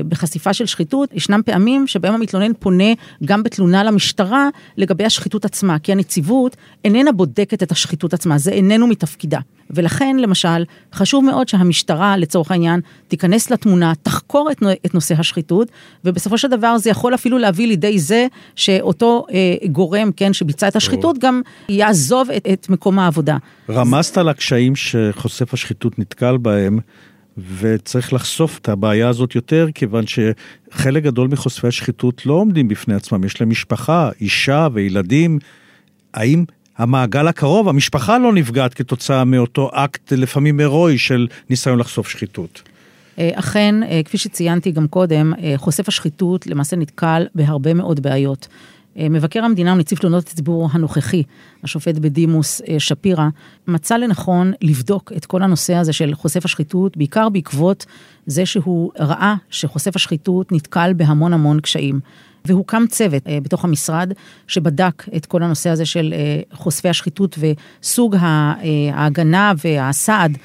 בחשיפה 0.08 0.54
של 0.54 0.66
שחיתות, 0.66 1.10
ישנם 1.14 1.42
פעמים 1.46 1.88
שבהם 1.88 2.14
המתלונן 2.14 2.52
פונה 2.60 2.94
גם 3.26 3.44
בתלונה 3.44 3.84
למשטרה 3.84 4.50
לגבי 4.78 5.06
השחיתות 5.06 5.46
עצמה, 5.46 5.80
כי 5.80 5.92
הנציבות 5.92 6.56
איננה 6.86 7.12
בודקת 7.12 7.64
את 7.64 7.72
השחיתות 7.72 8.14
עצמה, 8.14 8.38
זה 8.38 8.52
איננו 8.52 8.88
מתפקידה. 8.88 9.40
ולכן, 9.70 10.16
למשל, 10.20 10.64
חשוב 10.94 11.26
מאוד 11.26 11.48
שהמשטרה, 11.48 12.18
לצורך 12.18 12.52
העניין, 12.52 12.80
תיכנס 13.08 13.52
לתמונה, 13.52 13.94
תחקור 14.02 14.52
את, 14.52 14.64
את 14.86 14.94
נושא 14.94 15.16
השחיתות, 15.20 15.68
ובסופו 16.06 16.38
של 16.38 16.48
דבר 16.48 16.78
זה 16.78 16.90
יכול 16.90 17.16
אפילו 17.16 17.38
להביא 17.38 17.68
לידי 17.68 18.00
זה 18.00 18.28
שאותו 18.56 19.26
אה, 19.32 19.68
גורם, 19.68 20.12
כן, 20.16 20.34
שביצע 20.34 20.68
את 20.68 20.76
השחיתות, 20.76 21.18
גם 21.18 21.42
יעזוב 21.70 22.32
את, 22.32 22.48
את 22.54 22.70
מקום 22.70 23.00
העבודה. 23.00 23.38
רמזת 23.70 24.18
על 24.18 24.30
הקשיים 24.30 24.76
שחושף 24.76 25.54
השחיתות 25.54 26.00
נתקל 26.00 26.38
בהם, 26.38 26.80
וצריך 27.38 28.14
לחשוף 28.14 28.60
את 28.60 28.70
הבעיה 28.70 29.10
הזאת 29.10 29.36
יותר, 29.36 29.68
כיוון 29.76 30.04
שחלק 30.08 31.04
גדול 31.04 31.28
מחושפי 31.28 31.68
השחיתות 31.68 32.26
לא 32.26 32.34
עומדים 32.34 32.68
בפני 32.68 32.94
עצמם, 32.94 33.24
יש 33.24 33.42
להם 33.42 33.50
משפחה, 33.50 34.10
אישה 34.22 34.68
וילדים. 34.74 35.40
האם 36.14 36.46
המעגל 36.78 37.28
הקרוב, 37.28 37.70
המשפחה 37.70 38.18
לא 38.18 38.34
נפגעת 38.34 38.74
כתוצאה 38.74 39.24
מאותו 39.24 39.70
אקט 39.74 40.14
לפעמים 40.14 40.60
הירואי 40.60 40.98
של 40.98 41.28
ניסיון 41.50 41.80
לחשוף 41.80 42.10
שחיתות? 42.10 42.62
אה, 43.20 43.30
אכן, 43.34 43.84
אה, 43.84 44.02
כפי 44.06 44.18
שציינתי 44.18 44.72
גם 44.72 44.88
קודם, 44.88 45.34
אה, 45.34 45.54
חושף 45.58 45.88
השחיתות 45.88 46.48
למעשה 46.48 46.76
נתקל 46.76 47.26
בהרבה 47.36 47.74
מאוד 47.74 48.00
בעיות. 48.00 48.48
אה, 48.98 49.10
מבקר 49.10 49.44
המדינה 49.44 49.74
ונציב 49.74 49.98
תלונות 49.98 50.28
הציבור 50.28 50.70
הנוכחי, 50.72 51.24
השופט 51.64 51.96
בדימוס 51.96 52.62
אה, 52.62 52.80
שפירא, 52.80 53.28
מצא 53.68 53.98
לנכון 53.98 54.54
לבדוק 54.62 55.12
את 55.18 55.26
כל 55.26 55.44
הנושא 55.44 55.76
הזה 55.76 55.94
של 55.94 56.16
חושף 56.16 56.46
השחיתות, 56.46 56.98
בעיקר 56.98 57.30
בעקבות 57.30 57.86
זה 58.26 58.46
שהוא 58.46 58.92
ראה 59.00 59.36
שחושף 59.50 59.96
השחיתות 59.96 60.52
נתקל 60.52 60.94
בהמון 60.94 61.34
המון 61.34 61.60
קשיים. 61.60 62.00
והוקם 62.46 62.84
צוות 62.90 63.28
אה, 63.28 63.38
בתוך 63.42 63.64
המשרד 63.64 64.14
שבדק 64.48 65.04
את 65.16 65.26
כל 65.26 65.44
הנושא 65.44 65.70
הזה 65.70 65.86
של 65.86 66.14
אה, 66.14 66.58
חושפי 66.58 66.90
השחיתות 66.90 67.40
וסוג 67.40 68.16
אה, 68.16 68.54
ההגנה 68.94 69.54
והסעד 69.64 70.38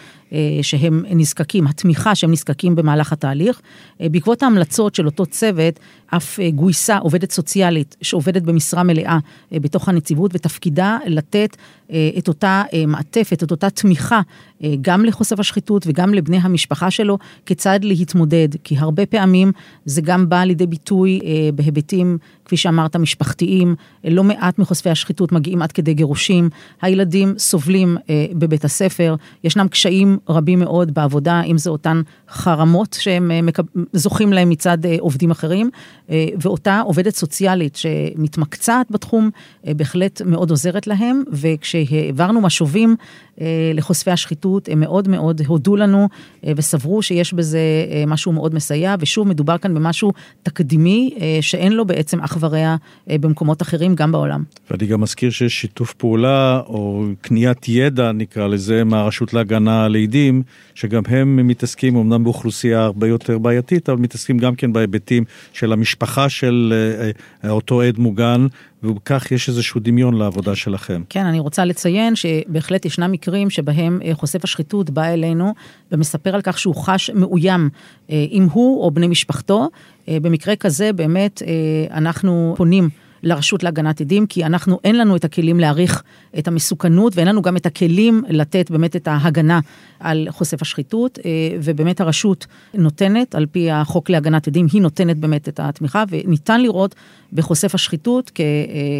שהם 0.62 1.04
נזקקים, 1.10 1.66
התמיכה 1.66 2.14
שהם 2.14 2.32
נזקקים 2.32 2.76
במהלך 2.76 3.12
התהליך. 3.12 3.60
אה, 4.00 4.08
בעקבות 4.08 4.42
ההמלצות 4.42 4.94
של 4.94 5.06
אותו 5.06 5.26
צוות, 5.26 5.80
אף 6.16 6.40
אה, 6.40 6.50
גויסה 6.50 6.98
עובדת 6.98 7.30
סוציאלית 7.30 7.96
שעובדת 8.02 8.42
במשרה 8.42 8.82
מלאה 8.82 9.18
אה, 9.52 9.60
בתוך 9.60 9.88
הנציבות, 9.88 10.30
ותפקידה 10.34 10.98
לתת 11.06 11.56
אה, 11.90 12.10
את 12.18 12.28
אותה 12.28 12.62
אה, 12.72 12.86
מעטפת, 12.86 13.42
את 13.42 13.50
אותה 13.50 13.70
תמיכה, 13.70 14.20
אה, 14.62 14.74
גם 14.80 15.04
לחושף 15.04 15.40
השחיתות 15.40 15.86
וגם 15.86 16.14
לבני 16.14 16.36
המשפחה 16.36 16.90
שלו, 16.90 17.18
כיצד 17.46 17.80
להתמודד. 17.82 18.48
כי 18.64 18.78
הרבה 18.78 19.06
פעמים 19.06 19.52
זה 19.84 20.00
גם 20.00 20.28
בא 20.28 20.44
לידי 20.44 20.66
ביטוי 20.66 21.20
אה, 21.24 21.50
בהיבטים, 21.54 22.18
כפי 22.48 22.56
שאמרת, 22.56 22.96
משפחתיים. 22.96 23.74
אה, 24.04 24.10
לא 24.10 24.24
מעט 24.24 24.58
מחושפי 24.58 24.90
השחיתות 24.90 25.32
מגיעים 25.32 25.62
עד 25.62 25.72
כדי 25.72 25.94
גירושים. 25.94 26.50
הילדים 26.82 27.34
סובלים 27.38 27.96
אה, 28.10 28.26
בבית 28.32 28.64
הספר, 28.64 29.14
ישנם 29.44 29.68
קשיים 29.68 30.18
רבים 30.28 30.58
מאוד 30.58 30.94
בעבודה, 30.94 31.42
אם 31.42 31.58
זה 31.58 31.70
אותן 31.70 32.02
חרמות 32.28 32.96
שהם 33.00 33.30
אה, 33.30 33.42
מקב... 33.42 33.62
זוכים 33.92 34.32
להם 34.32 34.48
מצד 34.48 34.86
אה, 34.86 34.96
עובדים 35.00 35.30
אחרים, 35.30 35.70
אה, 36.10 36.26
ואותה 36.40 36.80
עובדת 36.80 37.14
סוציאלית 37.14 37.76
שמתמקצעת 37.76 38.90
בתחום, 38.90 39.30
אה, 39.66 39.74
בהחלט 39.74 40.22
מאוד 40.22 40.50
עוזרת 40.50 40.86
להם, 40.86 41.22
וכשהעברנו 41.32 42.40
משובים 42.40 42.96
אה, 43.40 43.46
לחושפי 43.74 44.10
השחיתות, 44.10 44.68
הם 44.68 44.80
מאוד 44.80 45.08
מאוד 45.08 45.40
הודו 45.46 45.76
לנו 45.76 46.08
אה, 46.46 46.52
וסברו 46.56 47.02
שיש 47.02 47.32
בזה 47.32 47.58
אה, 47.90 48.04
משהו 48.06 48.32
מאוד 48.32 48.54
מסייע, 48.54 48.94
ושוב, 49.00 49.28
מדובר 49.28 49.58
כאן 49.58 49.74
במשהו 49.74 50.12
תקדימי, 50.42 51.14
אה, 51.20 51.38
שאין 51.40 51.72
לו 51.72 51.84
בעצם 51.84 52.20
אח 52.20 52.36
ורע 52.40 52.76
אה, 53.10 53.18
במקומות 53.20 53.62
אחרים, 53.62 53.94
גם 53.94 54.12
בעולם. 54.12 54.42
ואני 54.70 54.86
גם 54.86 55.00
מזכיר 55.00 55.30
שיש 55.30 55.60
שיתוף 55.60 55.94
פעולה, 55.94 56.60
או 56.66 57.04
קניית 57.20 57.68
ידע 57.68 58.12
נקרא 58.12 58.46
לזה, 58.46 58.84
מהרשות 58.84 59.34
להגנה 59.34 59.84
על 59.84 59.96
עדים, 59.96 60.42
שגם 60.74 61.02
הם 61.08 61.46
מתעסקים 61.46 61.96
אמנם 61.96 62.24
באוכלוסייה 62.24 62.80
הרבה 62.80 63.08
יותר 63.08 63.38
בעייתית, 63.38 63.88
אבל 63.88 63.98
מתעסקים 63.98 64.38
גם 64.38 64.54
כן 64.54 64.72
בהיבטים 64.72 65.24
של 65.52 65.72
המשפחה 65.72 66.28
של 66.28 66.74
אה, 66.76 67.10
אה, 67.44 67.50
אותו 67.50 67.82
עד 67.82 67.98
מוגן, 67.98 68.46
ובכך 68.82 69.32
יש 69.32 69.48
איזשהו 69.48 69.80
דמיון 69.80 70.14
לעבודה 70.14 70.56
שלכם. 70.56 71.02
כן, 71.08 71.26
אני 71.26 71.40
רוצה 71.40 71.64
לציין 71.64 72.16
שבהחלט 72.16 72.84
ישנם 72.84 73.12
מקרים 73.12 73.50
שבהם 73.50 74.00
אה, 74.04 74.14
חושף 74.14 74.44
השחיתות 74.44 74.90
בא 74.90 75.04
אלינו 75.04 75.54
ומספר 75.92 76.34
על 76.34 76.42
כך 76.42 76.58
שהוא 76.58 76.74
חש 76.74 77.10
מאוים, 77.10 77.68
אה, 78.10 78.24
אם 78.30 78.46
הוא 78.52 78.82
או 78.84 78.90
בני 78.90 79.06
משפחתו. 79.06 79.68
אה, 80.08 80.18
במקרה 80.22 80.56
כזה 80.56 80.92
באמת 80.92 81.42
אנחנו 81.90 82.54
פונים. 82.56 82.88
לרשות 83.22 83.62
להגנת 83.62 84.00
עדים, 84.00 84.26
כי 84.26 84.44
אנחנו, 84.44 84.78
אין 84.84 84.98
לנו 84.98 85.16
את 85.16 85.24
הכלים 85.24 85.60
להעריך 85.60 86.02
את 86.38 86.48
המסוכנות, 86.48 87.16
ואין 87.16 87.28
לנו 87.28 87.42
גם 87.42 87.56
את 87.56 87.66
הכלים 87.66 88.22
לתת 88.28 88.70
באמת 88.70 88.96
את 88.96 89.08
ההגנה 89.08 89.60
על 90.00 90.28
חושף 90.30 90.62
השחיתות, 90.62 91.18
אה, 91.24 91.30
ובאמת 91.62 92.00
הרשות 92.00 92.46
נותנת, 92.74 93.34
על 93.34 93.46
פי 93.46 93.70
החוק 93.70 94.10
להגנת 94.10 94.48
עדים, 94.48 94.66
היא 94.72 94.82
נותנת 94.82 95.16
באמת 95.16 95.48
את 95.48 95.60
התמיכה, 95.60 96.04
וניתן 96.08 96.60
לראות 96.60 96.94
בחושף 97.32 97.74
השחיתות 97.74 98.30
כ, 98.34 98.40
אה, 98.40 98.44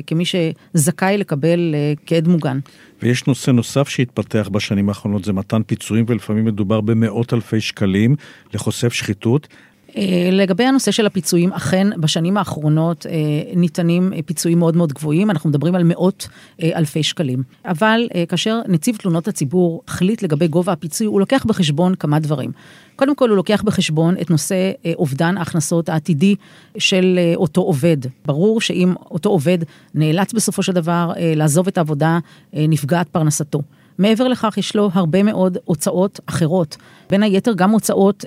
כמי 0.07 0.25
שזכאי 0.25 1.19
לקבל 1.19 1.75
אה, 1.75 1.93
כעד 2.07 2.29
מוגן. 2.29 2.59
ויש 3.03 3.27
נושא 3.27 3.51
נוסף 3.51 3.89
שהתפתח 3.89 4.49
בשנים 4.53 4.89
האחרונות, 4.89 5.25
זה 5.25 5.33
מתן 5.33 5.63
פיצויים, 5.63 6.05
ולפעמים 6.09 6.45
מדובר 6.45 6.81
במאות 6.81 7.35
אלפי 7.35 7.61
שקלים 7.61 8.17
לחושף 8.55 8.93
שחיתות. 8.93 9.49
אה, 9.97 10.29
לגבי 10.33 10.65
הנושא 10.65 10.91
של 10.91 11.07
הפיצויים, 11.07 11.53
אכן 11.53 12.01
בשנים 12.01 12.37
האחרונות 12.37 13.07
אה, 13.07 13.13
ניתנים 13.57 14.13
אה, 14.13 14.19
פיצויים 14.23 14.59
מאוד 14.59 14.77
מאוד 14.77 14.93
גבוהים, 14.93 15.31
אנחנו 15.31 15.51
מדברים 15.51 15.75
על 15.75 15.83
מאות 15.85 16.29
אלפי 16.63 17.03
שקלים. 17.03 17.43
אבל 17.65 18.09
כאשר 18.29 18.61
נציב 18.69 18.97
תלונות 18.97 19.29
הציבור 19.29 19.83
החליט 19.89 20.23
לגבי 20.23 20.49
גובה 20.49 20.73
הפיצוי, 20.73 21.07
הוא 21.07 21.21
לוקח 21.21 21.45
בחשבון 21.45 21.95
כמה 21.95 22.19
דברים. 22.19 22.51
קודם 22.97 23.15
כל 23.15 23.29
הוא 23.29 23.37
לוקח 23.37 23.63
בחשבון 23.63 24.15
את 24.21 24.31
נושא 24.31 24.73
אובדן 24.95 25.37
ההכנסות 25.37 25.89
העתידי 25.89 26.35
של 26.79 27.19
אותו 27.37 27.61
עובד. 27.61 27.97
ברור 28.27 28.61
שאם 28.61 28.95
אותו 29.11 29.29
עובד 29.29 29.59
נאלץ 29.95 30.33
בסופו 30.33 30.63
של 30.63 30.73
דבר 30.73 31.13
לעזוב 31.19 31.67
את 31.67 31.79
העבודה, 31.79 32.19
נפגעת 32.53 33.09
פרנסתו. 33.09 33.63
מעבר 33.99 34.29
לכך 34.29 34.55
יש 34.59 34.77
לו 34.77 34.91
הרבה 34.93 35.23
מאוד 35.23 35.59
הוצאות 35.65 36.21
אחרות, 36.27 36.77
בין 37.11 37.23
היתר 37.23 37.53
גם 37.57 37.71
הוצאות 37.71 38.25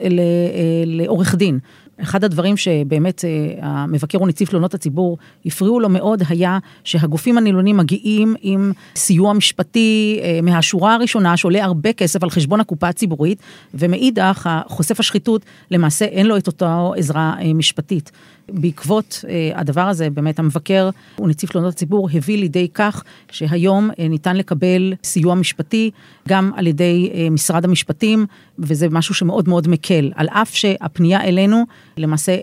לעורך 0.85 1.35
דין. 1.35 1.59
אחד 2.01 2.23
הדברים 2.23 2.57
שבאמת 2.57 3.25
המבקר 3.61 4.21
ונציב 4.21 4.47
תלונות 4.47 4.73
הציבור 4.73 5.17
הפריעו 5.45 5.79
לו 5.79 5.89
מאוד 5.89 6.23
היה 6.29 6.59
שהגופים 6.83 7.37
הנילונים 7.37 7.77
מגיעים 7.77 8.35
עם 8.41 8.71
סיוע 8.95 9.33
משפטי 9.33 10.19
מהשורה 10.43 10.95
הראשונה 10.95 11.37
שעולה 11.37 11.63
הרבה 11.63 11.93
כסף 11.93 12.23
על 12.23 12.29
חשבון 12.29 12.59
הקופה 12.59 12.87
הציבורית 12.87 13.41
ומאידך 13.73 14.49
חושף 14.67 14.99
השחיתות 14.99 15.45
למעשה 15.71 16.05
אין 16.05 16.25
לו 16.25 16.37
את 16.37 16.47
אותה 16.47 16.89
עזרה 16.97 17.35
משפטית. 17.55 18.11
בעקבות 18.53 19.25
הדבר 19.55 19.81
הזה 19.81 20.09
באמת 20.09 20.39
המבקר 20.39 20.89
ונציב 21.19 21.49
תלונות 21.49 21.73
הציבור 21.73 22.09
הביא 22.13 22.37
לידי 22.37 22.67
כך 22.73 23.03
שהיום 23.31 23.89
ניתן 24.09 24.35
לקבל 24.35 24.93
סיוע 25.03 25.35
משפטי 25.35 25.91
גם 26.29 26.51
על 26.55 26.67
ידי 26.67 27.11
משרד 27.31 27.65
המשפטים 27.65 28.25
וזה 28.59 28.87
משהו 28.89 29.15
שמאוד 29.15 29.49
מאוד 29.49 29.67
מקל 29.67 30.11
על 30.15 30.27
אף 30.29 30.55
שהפנייה 30.55 31.23
אלינו 31.23 31.63
למעשה 31.97 32.35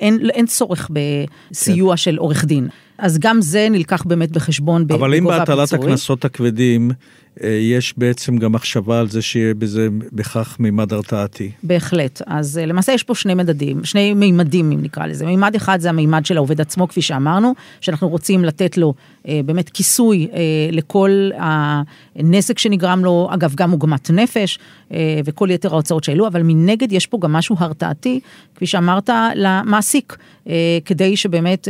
אין, 0.00 0.30
אין 0.30 0.46
צורך 0.46 0.90
בסיוע 0.90 1.92
כן. 1.92 1.96
של 1.96 2.16
עורך 2.16 2.44
דין. 2.44 2.68
אז 2.98 3.18
גם 3.18 3.40
זה 3.40 3.68
נלקח 3.70 4.02
באמת 4.02 4.30
בחשבון 4.30 4.86
בגובה 4.86 5.06
הפיצוי. 5.06 5.18
אבל 5.18 5.32
אם 5.32 5.38
בהטלת 5.38 5.72
הקנסות 5.72 6.24
הכבדים, 6.24 6.90
אה, 6.90 6.96
יש 7.40 7.94
בעצם 7.96 8.36
גם 8.36 8.52
מחשבה 8.52 9.00
על 9.00 9.08
זה 9.08 9.22
שיהיה 9.22 9.54
בזה 9.54 9.88
בכך 10.12 10.56
מימד 10.60 10.92
הרתעתי. 10.92 11.50
בהחלט. 11.62 12.22
אז 12.26 12.58
אה, 12.58 12.66
למעשה 12.66 12.92
יש 12.92 13.02
פה 13.02 13.14
שני 13.14 13.34
מדדים, 13.34 13.84
שני 13.84 14.14
מימדים 14.14 14.72
אם 14.72 14.82
נקרא 14.82 15.06
לזה. 15.06 15.26
מימד 15.26 15.54
אחד 15.54 15.80
זה 15.80 15.88
המימד 15.88 16.26
של 16.26 16.36
העובד 16.36 16.60
עצמו, 16.60 16.88
כפי 16.88 17.02
שאמרנו, 17.02 17.54
שאנחנו 17.80 18.08
רוצים 18.08 18.44
לתת 18.44 18.78
לו 18.78 18.94
אה, 19.28 19.40
באמת 19.44 19.68
כיסוי 19.68 20.28
לכל 20.72 21.30
הנזק 21.36 22.58
שנגרם 22.58 23.04
לו, 23.04 23.28
אגב 23.34 23.54
גם 23.54 23.70
עוגמת 23.70 24.10
נפש 24.10 24.58
וכל 25.24 25.50
יתר 25.50 25.72
ההוצאות 25.72 26.04
שהעלו, 26.04 26.26
אבל 26.26 26.42
מנגד 26.42 26.92
יש 26.92 27.06
פה 27.06 27.18
גם 27.20 27.32
משהו 27.32 27.56
הרתעתי, 27.58 28.20
כפי 28.54 28.66
שאמרת, 28.66 29.10
למעסיק, 29.34 30.16
כדי 30.84 31.16
שבאמת 31.16 31.68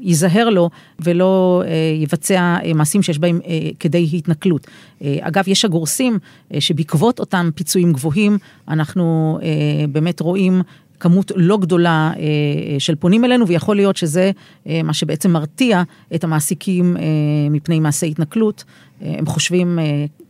ייזהר 0.00 0.48
לו 0.50 0.70
ולא 1.00 1.62
יבצע 2.02 2.56
מעשים 2.74 3.02
שיש 3.02 3.18
בהם 3.18 3.40
כדי 3.80 4.08
התנכלות. 4.12 4.66
אה, 5.02 5.16
אגב, 5.20 5.48
יש 5.48 5.64
הגורסים 5.64 6.18
אה, 6.54 6.60
שבעקבות 6.60 7.20
אותם 7.20 7.50
פיצויים 7.54 7.92
גבוהים, 7.92 8.38
אנחנו 8.68 9.38
אה, 9.42 9.86
באמת 9.88 10.20
רואים 10.20 10.62
כמות 11.00 11.32
לא 11.36 11.56
גדולה 11.56 12.12
של 12.78 12.94
פונים 12.94 13.24
אלינו, 13.24 13.48
ויכול 13.48 13.76
להיות 13.76 13.96
שזה 13.96 14.30
מה 14.84 14.94
שבעצם 14.94 15.30
מרתיע 15.30 15.82
את 16.14 16.24
המעסיקים 16.24 16.96
מפני 17.50 17.80
מעשי 17.80 18.06
התנכלות. 18.06 18.64
הם 19.00 19.26
חושבים 19.26 19.78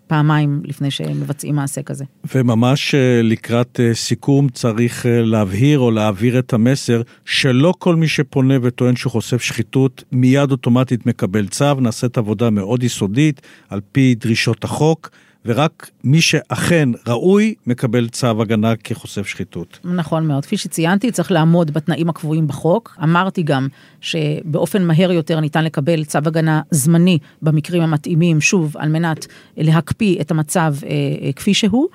פעמיים 0.09 0.63
לפני 0.65 0.91
שהם 0.91 1.21
מבצעים 1.21 1.55
מעשה 1.55 1.83
כזה. 1.83 2.05
וממש 2.35 2.95
לקראת 3.23 3.81
סיכום 3.93 4.49
צריך 4.49 5.07
להבהיר 5.09 5.79
או 5.79 5.91
להעביר 5.91 6.39
את 6.39 6.53
המסר 6.53 7.03
שלא 7.25 7.75
כל 7.79 7.97
מי 7.97 8.09
שפונה 8.09 8.55
וטוען 8.63 8.97
שהוא 8.97 9.13
חושף 9.13 9.43
שחיתות 9.43 10.05
מיד 10.13 10.51
אוטומטית 10.51 11.07
מקבל 11.07 11.47
צו, 11.49 11.75
נעשית 11.75 12.19
עבודה 12.19 12.51
מאוד 12.51 12.83
יסודית 12.83 13.41
על 13.69 13.81
פי 13.93 14.15
דרישות 14.15 14.65
החוק. 14.65 15.11
ורק 15.49 15.91
מי 16.05 16.21
שאכן 16.21 16.89
ראוי 17.07 17.55
מקבל 17.67 18.09
צו 18.09 18.43
הגנה 18.43 18.77
כחושף 18.77 19.27
שחיתות. 19.27 19.79
נכון 19.85 20.27
מאוד. 20.27 20.45
כפי 20.45 20.57
שציינתי, 20.57 21.11
צריך 21.11 21.33
לעמוד 21.33 21.71
בתנאים 21.71 22.09
הקבועים 22.09 22.47
בחוק. 22.47 22.97
אמרתי 23.03 23.43
גם 23.43 23.69
שבאופן 24.01 24.85
מהר 24.87 25.13
יותר 25.13 25.41
ניתן 25.41 25.65
לקבל 25.65 26.05
צו 26.05 26.19
הגנה 26.27 26.61
זמני 26.71 27.19
במקרים 27.43 27.83
המתאימים, 27.83 28.41
שוב, 28.41 28.77
על 28.77 28.89
מנת 28.89 29.27
להקפיא 29.57 30.21
את 30.21 30.31
המצב 30.31 30.75
אה, 30.83 30.89
אה, 30.91 31.33
כפי 31.33 31.55
שהוא, 31.55 31.87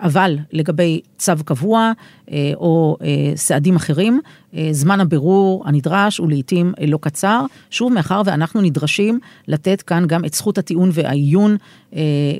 אבל 0.00 0.38
לגבי 0.52 1.00
צו 1.18 1.32
קבוע 1.44 1.92
אה, 2.30 2.52
או 2.54 2.96
אה, 3.02 3.32
סעדים 3.36 3.76
אחרים, 3.76 4.20
אה, 4.54 4.68
זמן 4.72 5.00
הבירור 5.00 5.64
הנדרש 5.66 6.18
הוא 6.18 6.28
לעיתים 6.28 6.72
לא 6.86 6.98
קצר. 7.00 7.44
שוב, 7.70 7.92
מאחר 7.92 8.22
ואנחנו 8.24 8.60
נדרשים 8.60 9.20
לתת 9.48 9.82
כאן 9.82 10.06
גם 10.06 10.24
את 10.24 10.34
זכות 10.34 10.58
הטיעון 10.58 10.90
והעיון 10.92 11.56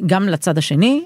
גם 0.07 0.29
לצד 0.29 0.59
השני, 0.59 1.05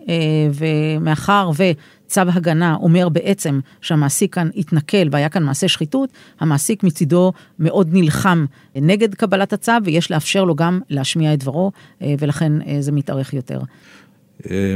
ומאחר 0.55 1.51
וצו 1.57 2.21
הגנה 2.21 2.75
אומר 2.75 3.09
בעצם 3.09 3.61
שהמעסיק 3.81 4.35
כאן 4.35 4.49
התנכל 4.57 5.09
והיה 5.11 5.29
כאן 5.29 5.43
מעשה 5.43 5.69
שחיתות, 5.69 6.11
המעסיק 6.41 6.83
מצידו 6.83 7.33
מאוד 7.59 7.89
נלחם 7.93 8.47
נגד 8.77 9.15
קבלת 9.15 9.53
הצו, 9.53 9.73
ויש 9.85 10.11
לאפשר 10.11 10.45
לו 10.45 10.55
גם 10.55 10.81
להשמיע 10.91 11.35
את 11.35 11.39
דברו, 11.39 11.73
ולכן 12.01 12.53
זה 12.81 12.93
מתארך 12.93 13.35
יותר. 13.35 13.61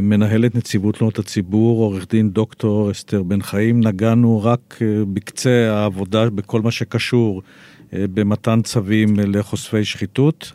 מנהלת 0.02 0.54
נציבות 0.54 0.96
תלונות 0.96 1.18
הציבור, 1.18 1.84
עורך 1.84 2.06
דין 2.10 2.30
דוקטור 2.30 2.90
אסתר 2.90 3.22
בן 3.22 3.42
חיים, 3.42 3.80
נגענו 3.80 4.42
רק 4.44 4.78
אה, 4.82 4.86
בקצה 5.12 5.70
העבודה 5.72 6.30
בכל 6.30 6.62
מה 6.62 6.70
שקשור 6.70 7.42
אה, 7.92 8.04
במתן 8.14 8.62
צווים 8.62 9.16
לחושפי 9.16 9.84
שחיתות. 9.84 10.52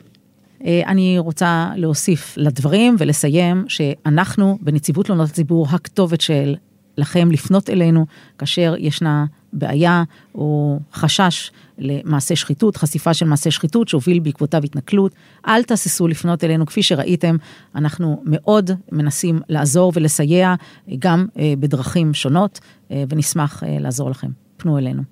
אה, 0.65 0.81
אני 0.87 1.19
רוצה 1.19 1.71
להוסיף 1.75 2.33
לדברים 2.37 2.95
ולסיים 2.99 3.65
שאנחנו 3.67 4.57
בנציבות 4.61 5.05
תלונות 5.05 5.29
הציבור 5.29 5.67
הכתובת 5.69 6.21
של 6.21 6.55
לכם 6.97 7.31
לפנות 7.31 7.69
אלינו 7.69 8.05
כאשר 8.37 8.75
ישנה 8.77 9.25
בעיה 9.53 10.03
או 10.35 10.79
חשש 10.93 11.51
למעשה 11.77 12.35
שחיתות, 12.35 12.77
חשיפה 12.77 13.13
של 13.13 13.25
מעשה 13.25 13.51
שחיתות 13.51 13.87
שהוביל 13.87 14.19
בעקבותיו 14.19 14.63
התנכלות. 14.63 15.11
אל 15.47 15.63
תהססו 15.63 16.07
לפנות 16.07 16.43
אלינו, 16.43 16.65
כפי 16.65 16.83
שראיתם, 16.83 17.35
אנחנו 17.75 18.21
מאוד 18.25 18.71
מנסים 18.91 19.39
לעזור 19.49 19.91
ולסייע 19.95 20.55
גם 20.99 21.25
אה, 21.37 21.53
בדרכים 21.59 22.13
שונות, 22.13 22.59
אה, 22.91 23.03
ונשמח 23.09 23.63
אה, 23.63 23.77
לעזור 23.79 24.09
לכם. 24.09 24.31
פנו 24.57 24.77
אלינו. 24.77 25.03